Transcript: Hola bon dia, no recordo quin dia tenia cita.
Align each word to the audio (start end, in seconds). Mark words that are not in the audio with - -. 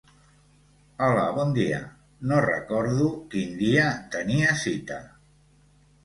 Hola 1.07 1.25
bon 1.33 1.51
dia, 1.57 1.81
no 2.31 2.39
recordo 2.45 3.09
quin 3.33 3.51
dia 3.59 3.83
tenia 4.15 4.55
cita. 4.63 4.99